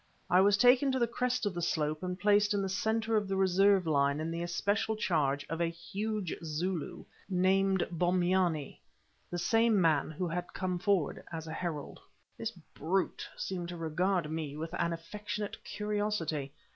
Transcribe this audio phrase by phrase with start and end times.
[0.31, 3.27] I was taken to the crest of the slope and placed in the centre of
[3.27, 8.79] the reserve line in the especial charge of a huge Zulu named Bombyane,
[9.29, 11.99] the same man who had come forward as a herald.
[12.35, 16.51] This brute seemed to regard me with an affectionate curiosity.